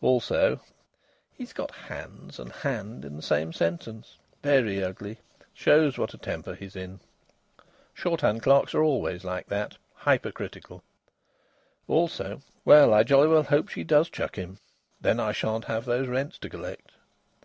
Also: 0.00 0.60
"He's 1.32 1.52
got 1.52 1.72
'hands' 1.74 2.38
and 2.38 2.52
'hand' 2.52 3.04
in 3.04 3.16
the 3.16 3.20
same 3.20 3.52
sentence. 3.52 4.16
Very 4.44 4.80
ugly. 4.80 5.18
Shows 5.52 5.98
what 5.98 6.14
a 6.14 6.18
temper 6.18 6.54
he's 6.54 6.76
in!" 6.76 7.00
Shorthand 7.94 8.40
clerks 8.44 8.76
are 8.76 8.82
always 8.84 9.24
like 9.24 9.48
that 9.48 9.76
hypercritical. 9.94 10.84
Also: 11.88 12.40
"Well, 12.64 12.94
I 12.94 13.02
jolly 13.02 13.26
well 13.26 13.42
hope 13.42 13.70
she 13.70 13.82
does 13.82 14.08
chuck 14.08 14.36
him! 14.36 14.60
Then 15.00 15.18
I 15.18 15.32
shan't 15.32 15.64
have 15.64 15.84
those 15.84 16.06
rents 16.06 16.38
to 16.38 16.48
collect." 16.48 16.92